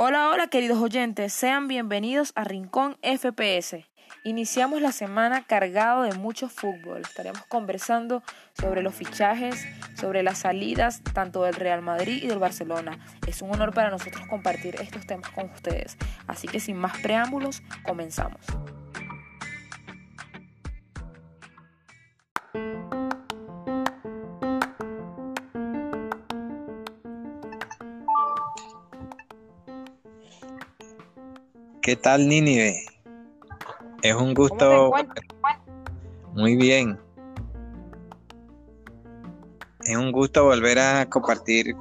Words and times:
Hola, 0.00 0.30
hola 0.30 0.46
queridos 0.46 0.80
oyentes, 0.80 1.32
sean 1.32 1.66
bienvenidos 1.66 2.30
a 2.36 2.44
Rincón 2.44 2.96
FPS. 3.02 3.84
Iniciamos 4.22 4.80
la 4.80 4.92
semana 4.92 5.42
cargado 5.44 6.02
de 6.02 6.14
mucho 6.14 6.48
fútbol. 6.48 7.00
Estaremos 7.00 7.44
conversando 7.46 8.22
sobre 8.56 8.82
los 8.82 8.94
fichajes, 8.94 9.66
sobre 9.96 10.22
las 10.22 10.38
salidas 10.38 11.02
tanto 11.14 11.42
del 11.42 11.54
Real 11.54 11.82
Madrid 11.82 12.22
y 12.22 12.28
del 12.28 12.38
Barcelona. 12.38 12.96
Es 13.26 13.42
un 13.42 13.50
honor 13.50 13.74
para 13.74 13.90
nosotros 13.90 14.24
compartir 14.28 14.76
estos 14.80 15.04
temas 15.04 15.30
con 15.32 15.50
ustedes. 15.50 15.96
Así 16.28 16.46
que 16.46 16.60
sin 16.60 16.76
más 16.76 16.96
preámbulos, 16.98 17.60
comenzamos. 17.82 18.38
¿Qué 31.88 31.96
tal, 31.96 32.28
Nínive? 32.28 32.84
Es 34.02 34.14
un 34.14 34.34
gusto. 34.34 34.92
Muy 36.34 36.54
bien. 36.54 37.00
Es 39.86 39.96
un 39.96 40.12
gusto 40.12 40.44
volver 40.44 40.78
a 40.80 41.08
compartir 41.08 41.74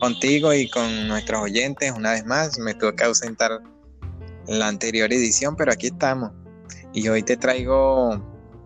contigo 0.00 0.52
y 0.52 0.68
con 0.68 1.06
nuestros 1.06 1.42
oyentes 1.42 1.92
una 1.92 2.14
vez 2.14 2.26
más. 2.26 2.58
Me 2.58 2.74
tuve 2.74 2.96
que 2.96 3.04
ausentar 3.04 3.62
la 4.48 4.66
anterior 4.66 5.12
edición, 5.12 5.54
pero 5.54 5.70
aquí 5.70 5.86
estamos. 5.86 6.32
Y 6.92 7.06
hoy 7.06 7.22
te 7.22 7.36
traigo 7.36 8.20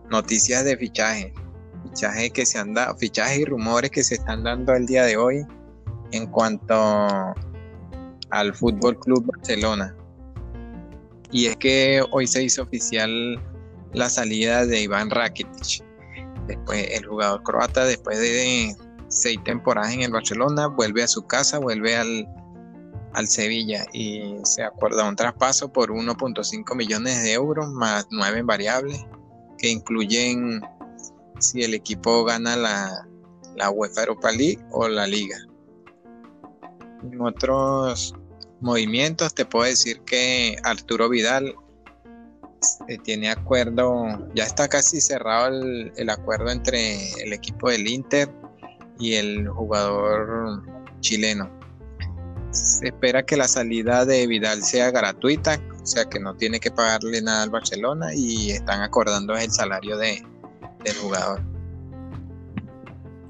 noticias 0.09 0.65
de 0.65 0.75
fichaje. 0.79 1.35
Fichajes 1.83 2.33
que 2.33 2.47
se 2.47 2.57
han 2.57 2.73
dado, 2.73 2.97
fichajes 2.97 3.41
y 3.41 3.45
rumores 3.45 3.91
que 3.91 4.03
se 4.03 4.15
están 4.15 4.43
dando 4.43 4.73
el 4.73 4.87
día 4.87 5.05
de 5.05 5.19
hoy 5.19 5.45
en 6.13 6.27
cuanto 6.29 6.75
al 8.31 8.55
Fútbol 8.55 8.99
Club 8.99 9.27
Barcelona. 9.27 9.95
Y 11.31 11.47
es 11.47 11.57
que 11.57 12.03
hoy 12.11 12.27
se 12.27 12.43
hizo 12.43 12.63
oficial 12.63 13.41
la 13.93 14.09
salida 14.09 14.67
de 14.67 14.83
Iván 14.83 15.11
Rakitic. 15.11 15.85
Después, 16.47 16.89
el 16.91 17.07
jugador 17.07 17.43
croata, 17.43 17.85
después 17.85 18.19
de 18.19 18.75
seis 19.09 19.39
temporadas 19.45 19.93
en 19.93 20.03
el 20.03 20.13
Barcelona, 20.13 20.67
vuelve 20.69 21.03
a 21.03 21.09
su 21.09 21.27
casa, 21.27 21.59
vuelve 21.59 21.97
al, 21.97 22.27
al 23.13 23.29
Sevilla 23.29 23.87
y 23.93 24.37
se 24.45 24.63
acuerda 24.63 25.09
un 25.09 25.17
traspaso 25.17 25.71
por 25.71 25.91
1.5 25.91 26.77
millones 26.77 27.23
de 27.23 27.33
euros 27.33 27.69
más 27.69 28.07
nueve 28.11 28.43
variables 28.43 29.05
que 29.59 29.69
incluyen 29.71 30.63
si 31.39 31.63
el 31.63 31.75
equipo 31.75 32.25
gana 32.25 32.57
la, 32.57 33.07
la 33.57 33.71
UEFA 33.71 34.03
Europa 34.03 34.31
League 34.31 34.59
o 34.71 34.89
la 34.89 35.07
Liga. 35.07 35.37
En 37.03 37.21
otros 37.21 38.15
movimientos, 38.61 39.35
te 39.35 39.45
puedo 39.45 39.65
decir 39.65 40.01
que 40.01 40.57
Arturo 40.65 41.09
Vidal 41.09 41.55
eh, 42.89 42.99
tiene 42.99 43.31
acuerdo, 43.31 44.29
ya 44.35 44.45
está 44.45 44.69
casi 44.69 45.01
cerrado 45.01 45.49
el, 45.49 46.11
acuerdo 46.11 46.51
entre 46.51 47.13
el 47.23 47.33
equipo 47.33 47.71
del 47.71 47.89
Inter 47.89 48.29
y 48.99 49.15
el 49.15 49.49
jugador 49.49 50.63
chileno. 51.01 51.51
Se 52.51 52.87
espera 52.87 53.25
que 53.25 53.37
la 53.37 53.47
salida 53.47 54.05
de 54.05 54.27
Vidal 54.27 54.63
sea 54.63 54.91
gratuita, 54.91 55.61
o 55.83 55.87
sea 55.87 56.07
que 56.07 56.19
no 56.19 56.35
tiene 56.35 56.59
que 56.59 56.71
pagarle 56.71 57.23
nada 57.23 57.45
al 57.45 57.51
Barcelona 57.51 58.13
y 58.15 58.51
están 58.51 58.83
acordando 58.83 59.37
el 59.37 59.51
salario 59.53 59.97
de, 59.97 60.25
del 60.83 60.97
jugador. 60.97 61.41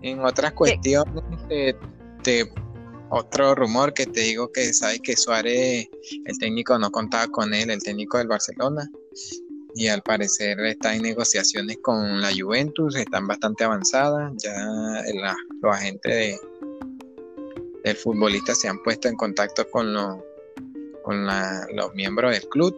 En 0.00 0.20
otras 0.20 0.52
cuestiones, 0.52 1.22
te 2.22 2.50
otro 3.10 3.54
rumor 3.54 3.94
que 3.94 4.06
te 4.06 4.20
digo 4.20 4.50
que 4.52 4.72
sabes 4.72 5.00
que 5.00 5.16
Suárez, 5.16 5.88
el 6.24 6.38
técnico 6.38 6.78
no 6.78 6.90
contaba 6.90 7.26
con 7.28 7.54
él, 7.54 7.70
el 7.70 7.82
técnico 7.82 8.18
del 8.18 8.28
Barcelona, 8.28 8.90
y 9.74 9.88
al 9.88 10.02
parecer 10.02 10.58
está 10.60 10.94
en 10.94 11.02
negociaciones 11.02 11.78
con 11.82 12.20
la 12.20 12.30
Juventus, 12.36 12.96
están 12.96 13.26
bastante 13.26 13.64
avanzadas, 13.64 14.32
ya 14.42 14.54
los 15.62 15.76
agentes 15.76 16.12
de, 16.12 16.40
del 17.84 17.96
futbolista 17.96 18.54
se 18.54 18.68
han 18.68 18.82
puesto 18.82 19.08
en 19.08 19.16
contacto 19.16 19.68
con, 19.70 19.94
con 21.04 21.26
los 21.26 21.94
miembros 21.94 22.32
del 22.32 22.48
club. 22.48 22.76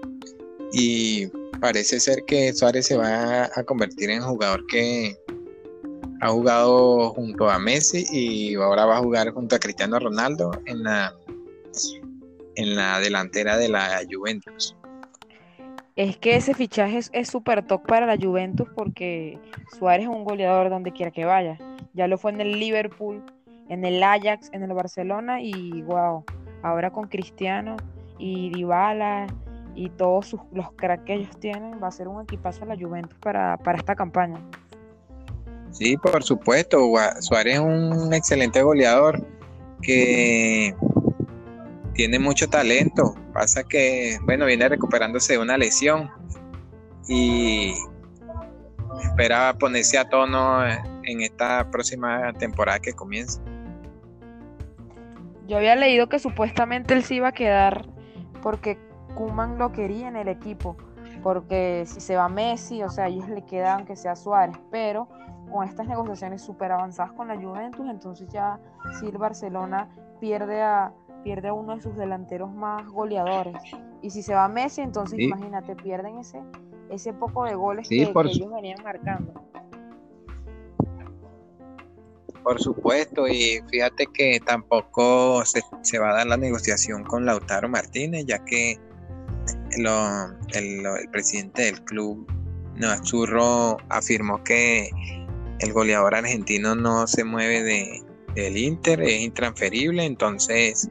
Y 0.73 1.27
parece 1.61 1.99
ser 2.01 2.25
que 2.27 2.53
Suárez 2.53 2.87
se 2.87 2.97
va 2.97 3.51
a 3.55 3.65
convertir 3.65 4.11
en 4.11 4.23
jugador 4.23 4.67
que 4.67 5.17
ha 6.21 6.29
jugado 6.29 7.11
junto 7.11 7.49
a 7.49 7.59
Messi 7.59 8.05
y 8.11 8.55
ahora 8.55 8.85
va 8.85 8.99
a 8.99 9.01
jugar 9.01 9.31
junto 9.33 9.57
a 9.57 9.59
Cristiano 9.59 9.99
Ronaldo 9.99 10.53
en 10.67 10.83
la, 10.83 11.15
en 12.57 12.77
la 12.77 13.01
delantera 13.01 13.57
de 13.57 13.69
la 13.69 14.03
Juventus. 14.11 14.77
Es 15.97 16.17
que 16.17 16.37
ese 16.37 16.55
fichaje 16.55 17.01
es 17.13 17.29
súper 17.29 17.67
top 17.67 17.87
para 17.87 18.07
la 18.07 18.17
Juventus 18.17 18.69
porque 18.75 19.39
Suárez 19.79 20.05
es 20.07 20.09
un 20.09 20.25
goleador 20.25 20.71
donde 20.71 20.93
quiera 20.93 21.11
que 21.11 21.25
vaya. 21.25 21.59
Ya 21.95 22.07
lo 22.07 22.17
fue 22.19 22.31
en 22.33 22.41
el 22.41 22.59
Liverpool, 22.59 23.23
en 23.69 23.85
el 23.85 24.03
Ajax, 24.03 24.51
en 24.53 24.63
el 24.63 24.73
Barcelona 24.73 25.43
y 25.43 25.83
wow, 25.83 26.25
ahora 26.63 26.91
con 26.91 27.09
Cristiano 27.09 27.77
y 28.19 28.51
Dybala 28.51 29.27
y 29.75 29.89
todos 29.91 30.27
sus, 30.27 30.41
los 30.53 30.71
cracks 30.73 31.05
que 31.05 31.15
ellos 31.15 31.39
tienen, 31.39 31.83
va 31.83 31.89
a 31.89 31.93
ser 31.93 32.09
un 32.09 32.23
equipazo 32.23 32.65
a 32.65 32.67
la 32.67 32.77
Juventus 32.77 33.19
para, 33.19 33.57
para 33.59 33.79
esta 33.79 33.95
campaña. 33.95 34.41
Sí, 35.73 35.97
por 35.97 36.23
supuesto. 36.23 36.79
Suárez 37.21 37.55
es 37.55 37.61
un 37.61 38.13
excelente 38.13 38.63
goleador 38.63 39.27
que 39.83 40.75
tiene 41.95 42.19
mucho 42.19 42.49
talento. 42.49 43.15
Pasa 43.33 43.63
que, 43.65 44.19
bueno, 44.25 44.47
viene 44.47 44.69
recuperándose 44.69 45.35
de 45.35 45.39
una 45.39 45.57
lesión 45.57 46.11
y 47.09 47.75
espera 49.03 49.57
ponerse 49.59 49.99
a 49.99 50.09
tono 50.09 50.65
en 50.67 51.21
esta 51.21 51.71
próxima 51.71 52.33
temporada 52.35 52.79
que 52.81 52.93
comienza. 52.93 53.41
Yo 55.47 55.57
había 55.57 55.75
leído 55.77 56.09
que 56.09 56.19
supuestamente 56.19 56.95
él 56.95 57.03
se 57.05 57.17
iba 57.17 57.29
a 57.29 57.33
quedar 57.33 57.87
porque 58.43 58.79
Kuman 59.15 59.59
lo 59.59 59.73
quería 59.73 60.09
en 60.09 60.17
el 60.17 60.29
equipo. 60.29 60.77
Porque 61.23 61.85
si 61.87 62.01
se 62.01 62.17
va 62.17 62.29
Messi, 62.29 62.83
o 62.83 62.89
sea, 62.89 63.09
ellos 63.09 63.29
le 63.29 63.45
queda 63.45 63.75
aunque 63.75 63.97
sea 63.97 64.17
Suárez, 64.17 64.57
pero 64.71 65.09
con 65.51 65.67
estas 65.67 65.87
negociaciones 65.87 66.43
súper 66.43 66.73
avanzadas 66.73 67.13
con 67.13 67.29
la 67.29 67.37
Juventus, 67.37 67.87
entonces 67.89 68.29
ya 68.29 68.59
si 68.99 69.07
el 69.07 69.19
Barcelona 69.19 69.89
pierde 70.21 70.63
a, 70.63 70.93
pierde 71.25 71.49
a 71.49 71.53
uno 71.53 71.77
de 71.77 71.83
sus 71.83 71.97
delanteros 71.97 72.53
más 72.53 72.87
goleadores. 72.89 73.57
Y 74.03 74.11
si 74.11 74.23
se 74.23 74.35
va 74.35 74.49
Messi, 74.49 74.81
entonces 74.81 75.19
imagínate, 75.19 75.77
pierden 75.77 76.19
ese, 76.19 76.41
ese 76.91 77.13
poco 77.13 77.45
de 77.45 77.55
goles 77.55 77.89
que, 77.89 78.03
ellos 78.03 78.53
venían 78.53 78.83
marcando. 78.83 79.33
Por 82.43 82.59
supuesto, 82.59 83.29
y 83.29 83.61
fíjate 83.71 84.07
que 84.07 84.41
tampoco 84.45 85.45
se, 85.45 85.61
se, 85.83 85.99
va 85.99 86.11
a 86.11 86.15
dar 86.15 86.27
la 86.27 86.39
negociación 86.39 87.05
con 87.05 87.27
Lautaro 87.27 87.69
Martínez, 87.69 88.25
ya 88.27 88.43
que 88.45 88.79
lo, 89.79 90.25
el, 90.55 90.87
el, 90.87 91.11
presidente 91.11 91.63
del 91.63 91.85
club, 91.85 92.27
Noazurro, 92.77 93.77
afirmó 93.91 94.43
que 94.43 94.89
el 95.61 95.73
goleador 95.73 96.15
argentino 96.15 96.75
no 96.75 97.07
se 97.07 97.25
mueve 97.25 97.63
de, 97.63 98.03
del 98.35 98.57
Inter, 98.57 99.01
es 99.03 99.21
intransferible, 99.21 100.05
entonces 100.05 100.89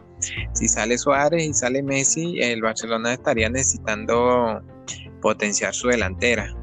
si 0.54 0.68
sale 0.68 0.98
Suárez 0.98 1.44
y 1.44 1.54
sale 1.54 1.82
Messi, 1.82 2.42
el 2.42 2.62
Barcelona 2.62 3.14
estaría 3.14 3.50
necesitando 3.50 4.62
potenciar 5.22 5.74
su 5.74 5.88
delantera. 5.88 6.56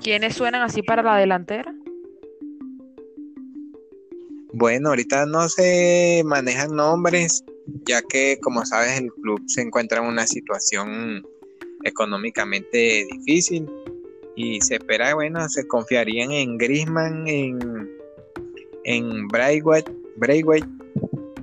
¿Quiénes 0.00 0.36
suenan 0.36 0.62
así 0.62 0.82
para 0.82 1.02
la 1.02 1.16
delantera? 1.16 1.74
Bueno, 4.52 4.90
ahorita 4.90 5.26
no 5.26 5.48
se 5.48 6.22
manejan 6.24 6.74
nombres, 6.74 7.44
ya 7.86 8.00
que 8.02 8.38
como 8.40 8.64
sabes 8.64 8.98
el 8.98 9.12
club 9.12 9.42
se 9.46 9.62
encuentra 9.62 9.98
en 9.98 10.06
una 10.06 10.26
situación 10.26 11.26
económicamente 11.84 13.06
difícil 13.10 13.68
y 14.38 14.60
se 14.60 14.76
espera, 14.76 15.16
bueno, 15.16 15.48
se 15.48 15.66
confiarían 15.66 16.30
en 16.30 16.58
Grisman, 16.58 17.26
en, 17.26 17.90
en 18.84 19.26
Braithwaite, 19.26 19.90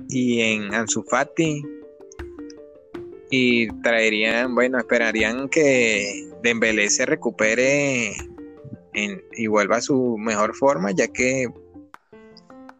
y 0.08 0.40
en 0.40 0.72
Ansu 0.72 1.02
Fati 1.02 1.62
y 3.28 3.68
traerían, 3.82 4.54
bueno, 4.54 4.78
esperarían 4.78 5.50
que 5.50 6.26
Dembélé 6.42 6.88
se 6.88 7.04
recupere 7.04 8.14
y 8.94 9.46
vuelva 9.46 9.76
a 9.76 9.82
su 9.82 10.16
mejor 10.16 10.54
forma, 10.54 10.90
ya 10.92 11.08
que 11.08 11.48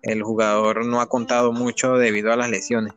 el 0.00 0.22
jugador 0.22 0.86
no 0.86 1.02
ha 1.02 1.10
contado 1.10 1.52
mucho 1.52 1.98
debido 1.98 2.32
a 2.32 2.36
las 2.36 2.48
lesiones. 2.48 2.94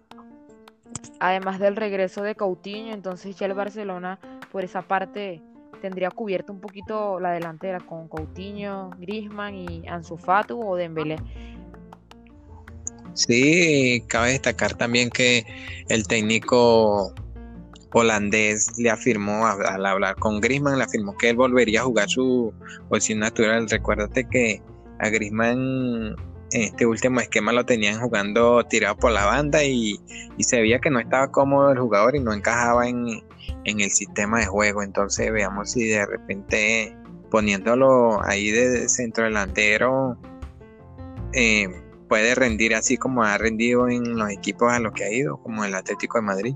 Además 1.20 1.60
del 1.60 1.76
regreso 1.76 2.24
de 2.24 2.36
Coutinho, 2.36 2.94
entonces 2.94 3.36
ya 3.36 3.46
el 3.46 3.56
Barcelona 3.56 4.20
por 4.54 4.64
esa 4.64 4.84
parte 4.84 5.42
tendría 5.80 6.12
cubierto 6.12 6.54
un 6.54 6.60
poquito 6.60 7.20
la 7.20 7.32
delantera 7.32 7.80
con 7.80 8.08
Coutinho, 8.08 8.92
Griezmann 9.00 9.56
y 9.56 9.88
Ansu 9.88 10.18
Fati 10.18 10.54
o 10.54 10.76
Dembélé. 10.76 11.18
Sí, 13.14 14.04
cabe 14.08 14.32
destacar 14.32 14.76
también 14.76 15.10
que 15.10 15.46
el 15.90 16.08
técnico 16.08 17.14
holandés 17.92 18.78
le 18.78 18.90
afirmó 18.90 19.48
al 19.48 19.86
hablar 19.86 20.16
con 20.16 20.40
Griezmann, 20.40 20.78
le 20.78 20.84
afirmó 20.84 21.18
que 21.18 21.30
él 21.30 21.36
volvería 21.36 21.82
a 21.82 21.84
jugar 21.84 22.10
su 22.10 22.54
posición 22.88 23.20
natural. 23.20 23.70
Recuérdate 23.70 24.28
que 24.30 24.62
a 25.00 25.10
Griezmann 25.10 26.16
en 26.52 26.62
este 26.62 26.86
último 26.86 27.20
esquema 27.20 27.52
lo 27.52 27.66
tenían 27.66 28.00
jugando 28.00 28.64
tirado 28.66 28.96
por 28.96 29.12
la 29.12 29.26
banda 29.26 29.64
y, 29.64 30.00
se 30.40 30.62
veía 30.62 30.80
que 30.80 30.90
no 30.90 31.00
estaba 31.00 31.32
cómodo 31.32 31.72
el 31.72 31.80
jugador 31.80 32.16
y 32.16 32.20
no 32.20 32.34
encajaba 32.34 32.88
en, 32.88 33.24
el 33.66 33.92
sistema 33.92 34.40
de 34.40 34.46
juego. 34.46 34.84
Entonces 34.84 35.32
veamos 35.32 35.72
si 35.72 35.88
de 35.88 36.06
repente 36.06 36.96
poniéndolo 37.30 38.22
ahí 38.24 38.50
de 38.50 38.90
centro 38.90 39.26
delantero 39.26 40.18
eh, 41.34 41.68
puede 42.08 42.34
rendir 42.36 42.74
así 42.76 42.98
como 42.98 43.24
ha 43.24 43.38
rendido 43.38 43.88
en 43.88 44.18
los 44.18 44.30
equipos 44.32 44.72
a 44.74 44.80
los 44.80 44.94
que 44.94 45.06
ha 45.06 45.14
ido, 45.14 45.38
como 45.38 45.64
el 45.64 45.76
Atlético 45.76 46.18
de 46.18 46.24
Madrid. 46.24 46.56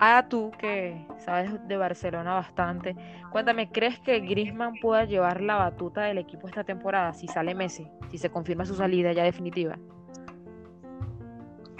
Ah, 0.00 0.26
tú 0.28 0.50
que 0.58 1.06
sabes 1.24 1.52
de 1.68 1.76
Barcelona 1.76 2.34
bastante, 2.34 2.96
cuéntame, 3.30 3.70
¿crees 3.70 3.98
que 4.00 4.18
Griezmann 4.20 4.74
pueda 4.82 5.04
llevar 5.04 5.40
la 5.40 5.54
batuta 5.54 6.02
del 6.02 6.18
equipo 6.18 6.48
esta 6.48 6.64
temporada 6.64 7.14
si 7.14 7.28
sale 7.28 7.54
Messi, 7.54 7.86
si 8.10 8.18
se 8.18 8.28
confirma 8.28 8.66
su 8.66 8.74
salida 8.74 9.12
ya 9.12 9.22
definitiva? 9.22 9.78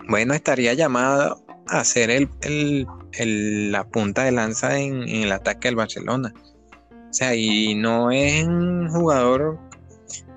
Bueno, 0.08 0.34
estaría 0.34 0.74
llamado 0.74 1.42
a 1.66 1.82
ser 1.82 2.10
el, 2.10 2.86
la 3.18 3.84
punta 3.84 4.24
de 4.24 4.32
lanza 4.32 4.78
en, 4.78 5.08
el 5.08 5.32
ataque 5.32 5.68
del 5.68 5.76
Barcelona. 5.76 6.32
O 6.90 7.12
sea, 7.12 7.34
y 7.34 7.74
no 7.74 8.10
es 8.10 8.44
un 8.44 8.88
jugador 8.88 9.58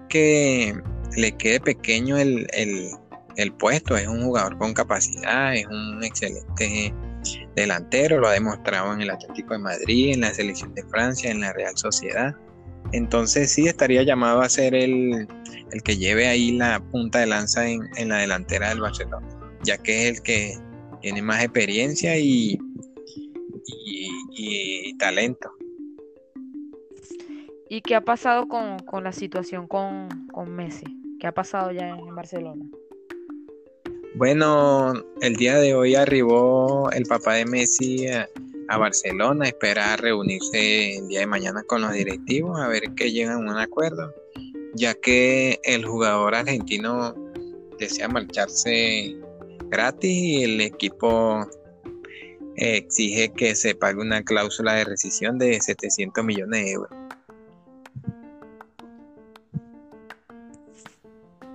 que 0.10 0.76
le 1.16 1.32
quede 1.34 1.60
pequeño 1.60 2.18
el, 2.18 2.48
el 3.38 3.54
puesto, 3.54 3.96
es 3.96 4.08
un 4.08 4.24
jugador 4.24 4.58
con 4.58 4.74
capacidad, 4.74 5.56
es 5.56 5.66
un 5.68 6.04
excelente 6.04 6.94
delantero, 7.56 8.20
lo 8.20 8.28
ha 8.28 8.34
demostrado 8.34 8.94
en 8.94 9.02
el 9.02 9.12
Atlético 9.12 9.54
de 9.54 9.60
Madrid, 9.60 10.14
en 10.14 10.22
la 10.22 10.34
selección 10.34 10.74
de 10.74 10.84
Francia, 10.84 11.32
en 11.32 11.42
la 11.42 11.54
Real 11.54 11.78
Sociedad. 11.78 12.36
Entonces 12.94 13.52
sí 13.52 13.68
estaría 13.68 14.04
llamado 14.04 14.42
a 14.42 14.50
ser 14.50 14.74
el, 14.74 15.28
que 15.84 15.98
lleve 15.98 16.28
ahí 16.28 16.52
la 16.52 16.80
punta 16.80 17.20
de 17.20 17.28
lanza 17.28 17.68
en, 17.68 18.10
la 18.10 18.18
delantera 18.18 18.70
del 18.70 18.82
Barcelona, 18.82 19.28
ya 19.64 19.78
que 19.78 20.08
es 20.08 20.18
el 20.18 20.24
que 20.24 20.58
tiene 21.02 21.22
más 21.22 21.44
experiencia 21.44 22.18
y, 22.18 22.58
y, 24.38 24.98
talento. 24.98 25.52
¿Y 27.70 27.82
qué 27.82 27.96
ha 27.96 28.02
pasado 28.02 28.48
con, 28.48 29.04
la 29.04 29.12
situación 29.12 29.68
con, 29.68 30.28
con 30.28 30.56
Messi? 30.56 30.86
¿Qué 31.20 31.28
ha 31.28 31.34
pasado 31.34 31.72
ya 31.72 31.90
en 31.90 32.16
Barcelona? 32.16 32.66
Bueno, 34.16 34.94
el 35.22 35.36
día 35.36 35.58
de 35.58 35.76
hoy 35.76 35.96
arribó 35.96 36.90
el 36.92 37.04
papá 37.04 37.36
de 37.36 37.46
Messi 37.46 38.08
a, 38.08 38.28
Barcelona, 38.78 39.48
espera 39.48 39.96
reunirse 39.96 40.98
el 40.98 41.08
día 41.08 41.20
de 41.22 41.28
mañana 41.28 41.64
con 41.64 41.82
los 41.82 41.94
directivos 41.94 42.60
a 42.60 42.68
ver 42.68 42.94
que 42.96 43.12
llegan 43.12 43.48
a 43.48 43.52
un 43.54 43.58
acuerdo, 43.58 44.14
ya 44.74 44.94
que 44.94 45.60
el 45.64 45.86
jugador 45.86 46.36
argentino 46.36 47.16
desea 47.80 48.10
marcharse 48.10 49.16
gratis 49.70 50.12
y 50.12 50.44
el 50.44 50.62
equipo 50.62 51.48
exige 52.58 53.30
que 53.30 53.56
se 53.56 53.76
pague 53.76 54.02
una 54.02 54.24
cláusula 54.24 54.74
de 54.74 54.84
rescisión 54.84 55.38
de 55.38 55.60
700 55.62 56.24
millones 56.24 56.66
de 56.66 56.72
euros. 56.72 56.98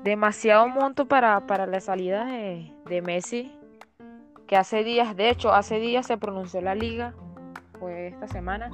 demasiado 0.02 0.68
monto 0.68 1.06
para, 1.06 1.46
para 1.46 1.66
la 1.66 1.80
salida 1.80 2.24
de, 2.26 2.72
de, 2.88 3.02
Messi, 3.02 3.52
que 4.46 4.56
hace 4.56 4.84
días, 4.84 5.16
de 5.16 5.30
hecho, 5.30 5.52
hace 5.52 5.78
días 5.78 6.06
se 6.06 6.16
pronunció 6.16 6.60
la 6.60 6.74
liga, 6.74 7.14
fue 7.78 8.08
esta 8.08 8.26
semana, 8.28 8.70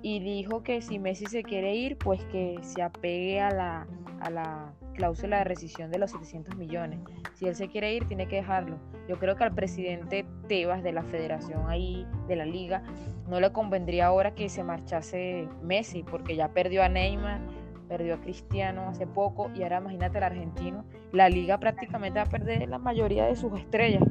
y 0.00 0.20
dijo 0.20 0.62
que 0.62 0.82
si 0.82 0.98
Messi 0.98 1.26
se 1.26 1.42
quiere 1.42 1.74
ir, 1.74 1.96
pues 1.98 2.24
que 2.26 2.58
se 2.62 2.82
apegue 2.82 3.40
a 3.40 3.50
la, 3.50 3.86
a 4.20 4.30
la 4.30 4.72
cláusula 4.92 5.38
de 5.38 5.44
rescisión 5.44 5.90
de 5.90 5.98
los 5.98 6.10
700 6.10 6.56
millones. 6.56 7.00
Si 7.34 7.46
él 7.46 7.54
se 7.54 7.68
quiere 7.68 7.94
ir, 7.94 8.06
tiene 8.06 8.28
que 8.28 8.36
dejarlo. 8.36 8.78
Yo 9.08 9.18
creo 9.18 9.36
que 9.36 9.44
al 9.44 9.54
presidente 9.54 10.26
Tebas 10.48 10.82
de 10.82 10.92
la 10.92 11.02
federación 11.02 11.68
ahí, 11.68 12.06
de 12.28 12.36
la 12.36 12.44
liga, 12.44 12.82
no 13.28 13.40
le 13.40 13.52
convendría 13.52 14.06
ahora 14.06 14.34
que 14.34 14.48
se 14.48 14.62
marchase 14.62 15.48
Messi, 15.62 16.02
porque 16.02 16.36
ya 16.36 16.48
perdió 16.48 16.82
a 16.82 16.88
Neymar, 16.88 17.40
perdió 17.88 18.14
a 18.14 18.20
Cristiano 18.20 18.88
hace 18.88 19.06
poco 19.06 19.50
y 19.54 19.62
ahora 19.62 19.78
imagínate 19.78 20.18
el 20.18 20.24
argentino. 20.24 20.84
La 21.12 21.28
liga 21.28 21.58
prácticamente 21.58 22.18
va 22.18 22.26
a 22.26 22.28
perder 22.28 22.68
la 22.68 22.78
mayoría 22.78 23.26
de 23.26 23.36
sus 23.36 23.58
estrellas. 23.58 24.02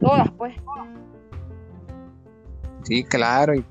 Todas, 0.00 0.30
pues. 0.32 0.54
Sí, 2.82 3.04
claro. 3.04 3.54
Y, 3.54 3.64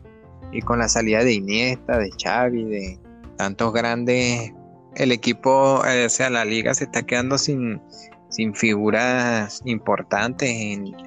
y 0.52 0.62
con 0.62 0.80
la 0.80 0.88
salida 0.88 1.24
de 1.24 1.34
Iniesta, 1.34 1.98
de 1.98 2.10
Xavi, 2.12 2.64
de 2.64 3.00
tantos 3.38 3.74
grandes, 3.74 4.54
el 4.96 5.12
equipo, 5.12 5.84
eh, 5.86 6.06
o 6.06 6.10
sea, 6.10 6.30
la 6.30 6.46
liga 6.46 6.74
se 6.74 6.86
está 6.86 7.04
quedando 7.04 7.38
sin, 7.38 7.82
sin 8.30 8.54
figuras 8.54 9.62
importantes 9.66 10.50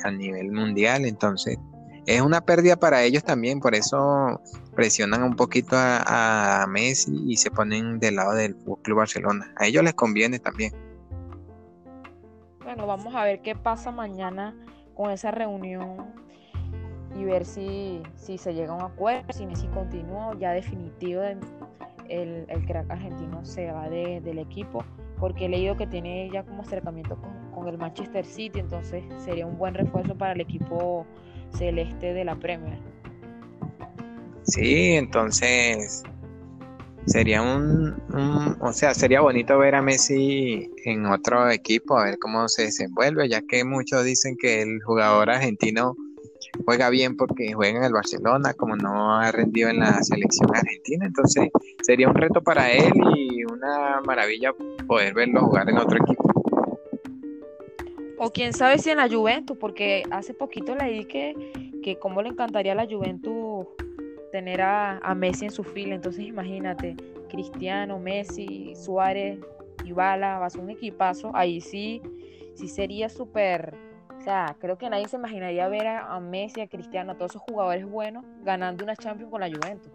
a 0.05 0.11
nivel 0.11 0.53
mundial. 0.53 1.05
Entonces, 1.05 1.59
es 2.07 2.21
una 2.21 2.41
pérdida 2.41 2.77
para 2.77 3.03
ellos 3.03 3.25
también, 3.25 3.59
por 3.61 3.75
eso 3.75 4.41
presionan 4.75 5.23
un 5.25 5.35
poquito 5.35 5.77
a, 5.77 6.65
Messi 6.69 7.25
y 7.27 7.37
se 7.37 7.51
ponen 7.51 7.99
del 7.99 8.17
lado 8.17 8.35
del 8.35 8.55
Club 8.57 8.99
Barcelona. 8.99 9.53
A 9.57 9.67
ellos 9.67 9.83
les 9.83 9.95
conviene 9.95 10.39
también. 10.39 10.73
Bueno, 12.63 12.87
vamos 12.87 13.15
a 13.15 13.25
ver 13.25 13.43
qué 13.43 13.55
pasa 13.57 13.91
mañana 13.91 14.55
con 14.95 15.11
esa 15.11 15.31
reunión 15.31 16.15
y 17.17 17.25
ver 17.25 17.45
si, 17.45 18.03
si 18.15 18.39
se 18.39 18.55
llega 18.55 18.73
a 18.73 18.77
un 18.77 18.83
acuerdo, 18.83 19.33
si 19.33 19.47
Messi 19.47 19.67
continúa 19.69 20.37
ya 20.39 20.53
definitivo 20.53 21.23
el, 22.09 22.47
el 22.49 22.67
crack 22.67 22.91
argentino 22.91 23.45
se 23.45 23.71
va 23.71 23.89
del 23.89 24.39
equipo, 24.39 24.85
porque 25.19 25.47
he 25.47 25.49
leído 25.49 25.77
que 25.77 25.87
tiene 25.87 26.31
ya 26.33 26.43
como 26.45 26.63
acercamiento 26.63 27.17
con, 27.17 27.51
con 27.53 27.69
el 27.69 27.79
Manchester 27.79 28.25
City, 28.25 28.61
entonces 28.61 29.05
sería 29.19 29.47
un 29.47 29.59
buen 29.59 29.75
refuerzo 29.75 30.17
para 30.17 30.33
el 30.33 30.41
equipo 30.41 31.07
celeste 31.57 32.13
de 32.13 32.25
la 32.25 32.37
Premier. 32.37 32.79
Sí, 34.45 34.93
entonces 34.93 36.05
sería 37.07 37.43
un, 37.43 37.97
o 38.61 38.73
sea, 38.73 38.95
sería 38.95 39.21
bonito 39.21 39.59
ver 39.59 39.75
a 39.75 39.83
Messi 39.83 40.71
en 40.85 41.07
otro 41.07 41.51
equipo, 41.51 41.99
a 41.99 42.05
ver 42.05 42.19
cómo 42.19 42.49
se 42.49 42.63
desenvuelve, 42.63 43.29
ya 43.29 43.41
que 43.43 43.65
muchos 43.65 44.05
dicen 44.05 44.37
que 44.37 44.63
el 44.63 44.83
jugador 44.83 45.31
argentino 45.31 45.95
juega 46.65 46.91
bien 46.91 47.17
porque 47.17 47.53
juega 47.53 47.79
en 47.79 47.85
el 47.85 47.93
Barcelona, 47.93 48.55
como 48.55 48.77
no 48.77 49.17
ha 49.17 49.31
rendido 49.33 49.69
en 49.69 49.81
la 49.81 50.03
selección 50.03 50.55
argentina, 50.55 51.07
entonces 51.07 51.51
sería 51.83 52.09
un 52.09 52.15
reto 52.15 52.43
para 52.43 52.71
él 52.73 52.93
y 53.17 53.45
una 53.45 54.01
maravilla 54.05 54.53
poder 54.87 55.15
verlo 55.15 55.41
jugar 55.43 55.69
en 55.69 55.79
otro 55.79 55.99
equipo. 55.99 56.27
O 58.19 58.31
quién 58.31 58.53
sabe 58.55 58.79
si 58.79 58.91
en 58.91 58.97
la 58.97 59.09
Juventus, 59.09 59.57
porque 59.59 60.03
hace 60.11 60.33
poquito 60.33 60.75
leí 60.75 61.05
que, 61.05 61.35
que 61.83 61.99
cómo 61.99 62.23
le 62.23 62.31
encantaría 62.31 62.73
a 62.73 62.75
la 62.75 62.87
Juventus 62.87 63.67
tener 64.33 64.61
a, 64.61 65.15
Messi 65.15 65.47
en 65.47 65.51
su 65.51 65.65
fila. 65.65 65.95
Entonces 65.95 66.25
imagínate, 66.25 66.97
Cristiano, 67.31 67.99
Messi, 67.99 68.75
Suárez, 68.75 69.39
Ibala, 69.85 70.39
va 70.39 70.47
a 70.47 70.59
un 70.59 70.71
equipazo. 70.71 71.31
Ahí 71.35 71.61
sí, 71.61 72.03
sí 72.55 72.69
sería 72.69 73.09
súper... 73.09 73.75
Creo 74.61 74.77
que 74.77 74.91
nadie 74.91 75.07
se 75.09 75.17
imaginaría 75.17 75.69
ver 75.69 75.87
a, 75.87 76.15
a 76.15 76.21
Messi, 76.21 76.61
a 76.61 76.69
Cristiano, 76.69 77.13
a 77.13 77.15
todos 77.15 77.33
esos 77.33 77.43
jugadores 77.43 77.87
buenos 77.87 78.25
ganando 78.43 78.83
una 78.83 78.97
Champions 78.97 79.31
con 79.31 79.41
la 79.41 79.49
Juventus. 79.49 79.93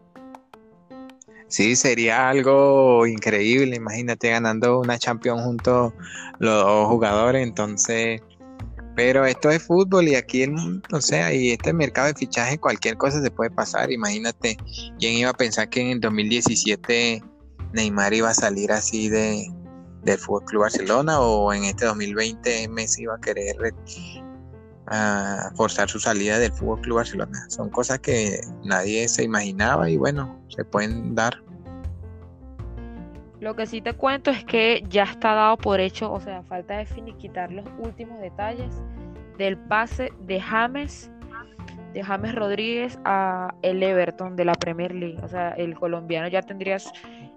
Sí, 1.47 1.75
sería 1.75 2.29
algo 2.29 3.05
increíble. 3.05 3.75
Imagínate 3.75 4.29
ganando 4.29 4.79
una 4.79 4.97
Champions 4.97 5.41
junto 5.43 5.93
los 6.39 6.63
dos 6.63 6.87
jugadores. 6.87 7.43
Entonces, 7.43 8.21
pero 8.95 9.25
esto 9.25 9.49
es 9.49 9.61
fútbol 9.61 10.07
y 10.07 10.15
aquí, 10.15 10.45
o 10.93 11.01
sea, 11.01 11.33
y 11.33 11.51
este 11.51 11.73
mercado 11.73 12.07
de 12.07 12.13
fichaje, 12.13 12.57
cualquier 12.57 12.95
cosa 12.95 13.21
se 13.21 13.31
puede 13.31 13.51
pasar. 13.51 13.91
Imagínate, 13.91 14.55
¿quién 14.97 15.15
iba 15.15 15.31
a 15.31 15.33
pensar 15.33 15.67
que 15.67 15.81
en 15.81 15.87
el 15.87 15.99
2017 15.99 17.21
Neymar 17.73 18.13
iba 18.13 18.29
a 18.29 18.33
salir 18.33 18.71
así 18.71 19.09
de, 19.09 19.51
del 20.03 20.17
Fútbol 20.17 20.45
Club 20.45 20.61
Barcelona 20.61 21.19
o 21.19 21.53
en 21.53 21.63
este 21.65 21.85
2020 21.85 22.67
Messi 22.69 23.03
iba 23.03 23.15
a 23.15 23.21
querer 23.21 23.55
forzar 25.55 25.89
su 25.89 25.99
salida 25.99 26.39
del 26.39 26.51
Fútbol 26.51 26.81
Club 26.81 26.97
Barcelona. 26.97 27.45
Son 27.49 27.69
cosas 27.69 27.99
que 27.99 28.41
nadie 28.63 29.07
se 29.07 29.23
imaginaba 29.23 29.89
y 29.89 29.97
bueno, 29.97 30.39
se 30.49 30.65
pueden 30.65 31.15
dar. 31.15 31.41
Lo 33.39 33.55
que 33.55 33.65
sí 33.65 33.81
te 33.81 33.93
cuento 33.93 34.29
es 34.29 34.43
que 34.45 34.83
ya 34.87 35.03
está 35.03 35.33
dado 35.33 35.57
por 35.57 35.79
hecho, 35.79 36.11
o 36.11 36.21
sea, 36.21 36.43
falta 36.43 36.77
de 36.77 36.85
finiquitar 36.85 37.51
los 37.51 37.65
últimos 37.79 38.19
detalles 38.19 38.71
del 39.39 39.57
pase 39.57 40.11
de 40.19 40.39
James, 40.39 41.09
de 41.93 42.03
James 42.03 42.35
Rodríguez 42.35 42.99
a 43.03 43.55
el 43.63 43.81
Everton 43.81 44.35
de 44.35 44.45
la 44.45 44.53
Premier 44.53 44.93
League. 44.93 45.17
O 45.23 45.27
sea, 45.27 45.51
el 45.53 45.73
colombiano 45.73 46.27
ya 46.27 46.43
tendría 46.43 46.77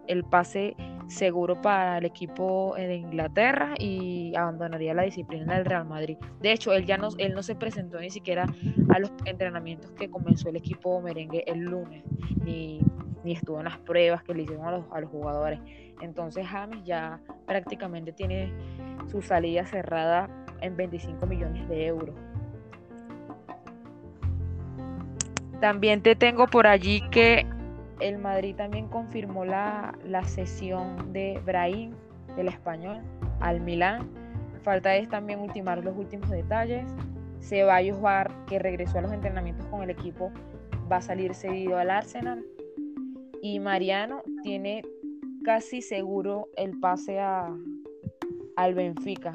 el 0.06 0.24
pase 0.24 0.76
seguro 1.08 1.60
para 1.60 1.98
el 1.98 2.04
equipo 2.04 2.74
de 2.76 2.96
Inglaterra 2.96 3.74
y 3.78 4.34
abandonaría 4.36 4.94
la 4.94 5.02
disciplina 5.02 5.56
del 5.56 5.64
Real 5.64 5.86
Madrid. 5.86 6.16
De 6.40 6.52
hecho, 6.52 6.72
él 6.72 6.86
ya 6.86 6.96
no, 6.96 7.08
él 7.18 7.34
no 7.34 7.42
se 7.42 7.54
presentó 7.54 8.00
ni 8.00 8.10
siquiera 8.10 8.46
a 8.88 8.98
los 8.98 9.12
entrenamientos 9.24 9.90
que 9.92 10.10
comenzó 10.10 10.48
el 10.48 10.56
equipo 10.56 11.00
merengue 11.00 11.44
el 11.46 11.60
lunes, 11.60 12.04
ni, 12.44 12.80
estuvo 13.24 13.58
en 13.58 13.64
las 13.64 13.78
pruebas 13.78 14.22
que 14.22 14.34
le 14.34 14.42
hicieron 14.42 14.66
a 14.66 14.72
los, 14.72 14.84
a 14.92 15.00
los 15.00 15.10
jugadores. 15.10 15.60
Entonces 16.00 16.46
James 16.46 16.84
ya 16.84 17.20
prácticamente 17.46 18.12
tiene 18.12 18.52
su 19.10 19.22
salida 19.22 19.64
cerrada 19.66 20.28
en 20.60 20.76
25 20.76 21.26
millones 21.26 21.68
de 21.68 21.86
euros. 21.86 22.14
También 25.60 26.02
te 26.02 26.14
tengo 26.14 26.46
por 26.46 26.66
allí 26.66 27.00
que 27.10 27.46
el 28.00 28.18
Madrid 28.18 28.54
también 28.56 28.88
confirmó 28.88 29.44
la, 29.44 29.96
la 30.04 30.24
cesión 30.24 31.12
de 31.12 31.40
Brahim, 31.44 31.92
del 32.36 32.48
español, 32.48 32.98
al 33.40 33.60
Milán. 33.60 34.08
Falta 34.62 34.96
es 34.96 35.08
también 35.08 35.40
ultimar 35.40 35.84
los 35.84 35.96
últimos 35.96 36.30
detalles. 36.30 36.86
Ceballos 37.40 38.00
Bar, 38.00 38.30
que 38.46 38.58
regresó 38.58 38.98
a 38.98 39.02
los 39.02 39.12
entrenamientos 39.12 39.66
con 39.66 39.82
el 39.82 39.90
equipo, 39.90 40.32
va 40.90 40.96
a 40.96 41.02
salir 41.02 41.34
cedido 41.34 41.76
al 41.78 41.90
Arsenal. 41.90 42.44
Y 43.42 43.60
Mariano 43.60 44.22
tiene 44.42 44.82
casi 45.44 45.82
seguro 45.82 46.48
el 46.56 46.78
pase 46.80 47.20
a, 47.20 47.54
al 48.56 48.74
Benfica. 48.74 49.32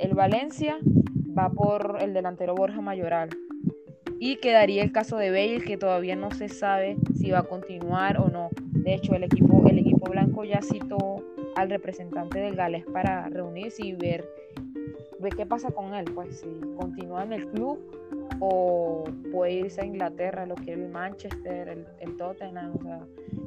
El 0.00 0.14
Valencia 0.14 0.78
va 1.38 1.50
por 1.50 1.98
el 2.00 2.14
delantero 2.14 2.54
Borja 2.54 2.80
Mayoral. 2.80 3.28
Y 4.20 4.36
quedaría 4.36 4.82
el 4.82 4.92
caso 4.92 5.16
de 5.16 5.30
Bale, 5.30 5.60
que 5.60 5.76
todavía 5.76 6.16
no 6.16 6.30
se 6.32 6.48
sabe 6.48 6.96
si 7.14 7.30
va 7.30 7.40
a 7.40 7.42
continuar 7.44 8.20
o 8.20 8.28
no. 8.28 8.50
De 8.60 8.94
hecho, 8.94 9.14
el 9.14 9.24
equipo, 9.24 9.62
el 9.68 9.78
equipo 9.78 10.10
blanco 10.10 10.44
ya 10.44 10.60
citó 10.60 11.24
al 11.54 11.70
representante 11.70 12.40
del 12.40 12.56
Gales 12.56 12.84
para 12.92 13.28
reunirse 13.28 13.86
y 13.86 13.92
ver, 13.92 14.28
ver 15.20 15.36
qué 15.36 15.46
pasa 15.46 15.70
con 15.70 15.94
él. 15.94 16.06
Pues 16.14 16.40
si 16.40 16.48
continúa 16.76 17.22
en 17.24 17.32
el 17.32 17.48
club 17.48 17.78
o 18.40 19.04
puede 19.30 19.52
irse 19.52 19.82
a 19.82 19.84
Inglaterra, 19.84 20.46
lo 20.46 20.56
que 20.56 20.72
el 20.72 20.88
Manchester, 20.88 21.68
el, 21.68 21.86
el 22.00 22.16
Tottenham. 22.16 22.74
O 22.76 22.82
sea, 22.82 23.00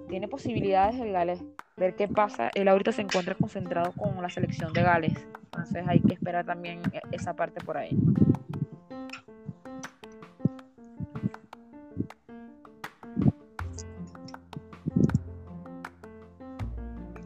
tiene 0.07 0.27
posibilidades 0.27 0.99
el 1.01 1.11
Gales. 1.11 1.43
Ver 1.75 1.95
qué 1.95 2.07
pasa. 2.07 2.49
Él 2.53 2.67
ahorita 2.67 2.91
se 2.91 3.01
encuentra 3.01 3.35
concentrado 3.35 3.91
con 3.93 4.21
la 4.21 4.29
selección 4.29 4.71
de 4.71 4.83
Gales. 4.83 5.27
Entonces 5.45 5.83
hay 5.87 5.99
que 5.99 6.13
esperar 6.13 6.45
también 6.45 6.81
esa 7.11 7.33
parte 7.33 7.63
por 7.63 7.77
ahí. 7.77 7.97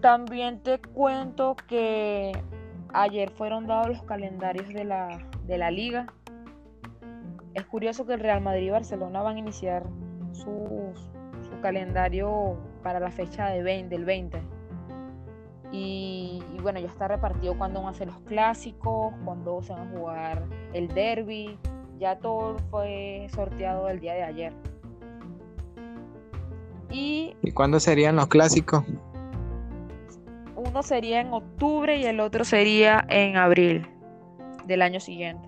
También 0.06 0.60
te 0.60 0.78
cuento 0.78 1.56
que 1.68 2.32
ayer 2.94 3.32
fueron 3.32 3.66
dados 3.66 3.88
los 3.88 4.04
calendarios 4.04 4.68
de 4.68 4.84
la, 4.84 5.28
de 5.48 5.58
la 5.58 5.72
liga. 5.72 6.06
Es 7.56 7.66
curioso 7.66 8.06
que 8.06 8.14
el 8.14 8.20
Real 8.20 8.40
Madrid 8.40 8.68
y 8.68 8.70
Barcelona 8.70 9.24
van 9.24 9.38
a 9.38 9.40
iniciar 9.40 9.88
su, 10.32 10.92
su 11.50 11.60
calendario 11.60 12.56
para 12.84 13.00
la 13.00 13.10
fecha 13.10 13.48
de 13.48 13.64
20, 13.64 13.96
del 13.96 14.06
20. 14.06 14.44
Y, 15.72 16.44
bueno, 16.62 16.80
ya 16.80 16.88
está 16.88 17.08
repartido 17.08 17.58
cuándo 17.58 17.82
van 17.82 17.96
a 17.96 17.98
ser 17.98 18.06
los 18.06 18.20
clásicos, 18.28 19.12
cuándo 19.26 19.64
se 19.64 19.74
van 19.74 19.88
a 19.88 19.98
jugar 19.98 20.44
el 20.74 20.88
derby. 20.90 21.58
Ya 21.98 22.20
todo 22.20 22.60
fue 22.70 23.26
sorteado 23.34 23.90
el 23.90 24.00
día 24.00 24.14
de 24.14 24.22
ayer. 24.22 24.54
¿Y, 26.92 27.36
¿Y 27.42 27.52
cuándo 27.54 27.80
serían 27.80 28.16
los 28.16 28.28
clásicos? 28.28 28.84
Uno 30.76 30.84
sería 30.84 31.22
en 31.22 31.32
octubre 31.32 31.96
y 31.96 32.04
el 32.04 32.20
otro 32.20 32.44
sería 32.44 33.06
en 33.08 33.38
abril 33.38 33.88
del 34.66 34.82
año 34.82 35.00
siguiente. 35.00 35.48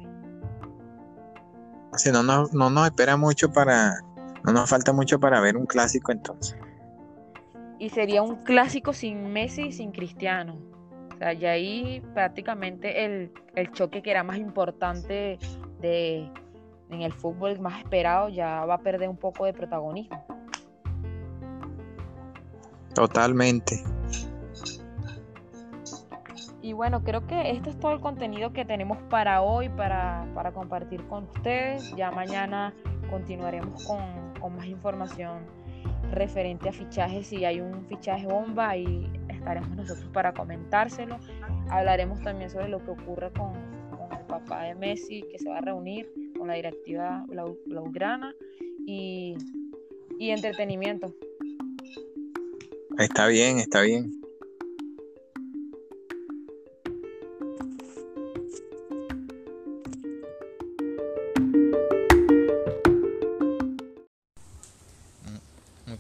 Si 1.98 2.14
no, 2.14 2.24
no, 2.24 2.46
no 2.54 2.70
nos 2.70 2.86
espera 2.86 3.18
mucho 3.18 3.52
para, 3.52 4.00
no 4.46 4.54
nos 4.54 4.70
falta 4.70 4.94
mucho 4.94 5.20
para 5.20 5.42
ver 5.42 5.58
un 5.58 5.66
clásico 5.66 6.14
entonces. 6.14 6.58
Y 7.78 7.90
sería 7.90 8.22
un 8.22 8.38
clásico 8.46 8.94
sin 8.94 9.34
Messi 9.34 9.64
y 9.64 9.72
sin 9.74 9.92
Cristiano. 9.92 10.58
O 11.14 11.18
sea, 11.18 11.34
ya 11.34 11.52
ahí 11.52 12.02
prácticamente 12.14 13.04
el, 13.04 13.34
el 13.56 13.70
choque 13.74 14.02
que 14.02 14.12
era 14.12 14.24
más 14.24 14.38
importante 14.38 15.40
de, 15.82 16.32
en 16.90 17.02
el 17.02 17.12
fútbol 17.12 17.60
más 17.60 17.80
esperado 17.80 18.30
ya 18.30 18.64
va 18.64 18.76
a 18.76 18.80
perder 18.80 19.10
un 19.10 19.18
poco 19.18 19.44
de 19.44 19.52
protagonismo. 19.52 20.26
Totalmente. 22.96 23.84
Y 26.68 26.74
bueno, 26.74 27.02
creo 27.02 27.26
que 27.26 27.52
este 27.52 27.70
es 27.70 27.80
todo 27.80 27.94
el 27.94 28.02
contenido 28.02 28.52
que 28.52 28.66
tenemos 28.66 28.98
para 29.04 29.42
hoy, 29.42 29.70
para, 29.70 30.52
compartir 30.54 31.02
con 31.08 31.24
ustedes. 31.24 31.96
Ya 31.96 32.12
mañana 32.12 32.74
continuaremos 33.10 33.86
con, 33.86 34.54
más 34.54 34.66
información 34.66 35.46
referente 36.12 36.68
a 36.68 36.74
fichajes. 36.74 37.28
Si 37.28 37.46
hay 37.46 37.62
un 37.62 37.86
fichaje 37.86 38.28
bomba, 38.28 38.72
ahí 38.72 39.10
estaremos 39.30 39.70
nosotros 39.78 40.10
para 40.12 40.34
comentárselo. 40.34 41.18
Hablaremos 41.70 42.20
también 42.22 42.50
sobre 42.50 42.68
lo 42.68 42.84
que 42.84 42.92
ocurre 42.92 43.32
con, 43.32 43.54
el 44.12 44.26
papá 44.26 44.64
de 44.64 44.76
Messi, 44.76 45.24
que 45.32 45.40
se 45.40 45.48
va 45.48 45.60
a 45.60 45.62
reunir 45.62 46.12
con 46.38 46.50
la 46.50 46.56
directiva 46.56 47.24
blaugrana 47.30 48.34
y, 48.86 49.38
y 50.20 50.32
entretenimiento. 50.32 51.14
Está 52.98 53.28
bien, 53.28 53.60
está 53.60 53.84
bien. 53.84 54.27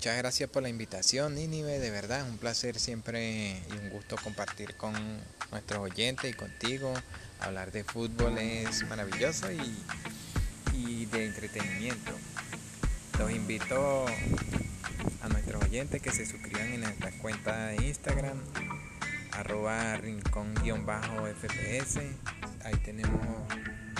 Muchas 0.07 0.19
gracias 0.19 0.49
por 0.49 0.63
la 0.63 0.69
invitación, 0.69 1.35
Nínive. 1.35 1.79
De 1.79 1.89
verdad, 1.89 2.21
es 2.21 2.31
un 2.31 2.37
placer 2.37 2.79
siempre 2.79 3.61
y 3.69 3.77
un 3.77 3.89
gusto 3.89 4.15
compartir 4.23 4.75
con 4.75 4.93
nuestros 5.51 5.81
oyentes 5.81 6.31
y 6.31 6.33
contigo. 6.33 6.93
Hablar 7.41 7.73
de 7.73 7.83
fútbol 7.83 8.37
es 8.37 8.87
maravilloso 8.87 9.47
y, 9.51 11.05
de 11.07 11.25
entretenimiento. 11.25 12.13
Los 13.19 13.31
invito 13.31 14.05
a 15.23 15.27
nuestros 15.27 15.61
oyentes 15.65 16.01
que 16.01 16.13
se 16.13 16.25
suscriban 16.25 16.71
en 16.71 16.79
nuestra 16.79 17.11
cuenta 17.17 17.67
de 17.67 17.87
Instagram, 17.87 18.37
arroba 19.33 19.97
rincón-fps. 19.97 21.97
Ahí 22.63 22.75
tenemos 22.85 23.19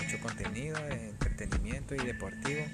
mucho 0.02 0.18
contenido 0.22 0.80
de 0.86 1.10
entretenimiento 1.10 1.94
y 1.94 1.98
deportivo. 1.98 2.64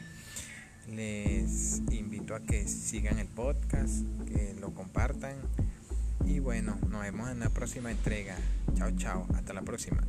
Les 0.88 1.82
invito 1.90 2.34
a 2.34 2.40
que 2.40 2.66
sigan 2.68 3.18
el 3.18 3.28
podcast, 3.28 4.04
que 4.26 4.54
lo 4.60 4.74
compartan 4.74 5.36
y 6.26 6.38
bueno, 6.38 6.78
nos 6.88 7.02
vemos 7.02 7.30
en 7.30 7.40
la 7.40 7.50
próxima 7.50 7.90
entrega. 7.90 8.36
Chao, 8.74 8.90
chao, 8.96 9.26
hasta 9.34 9.52
la 9.52 9.62
próxima. 9.62 10.02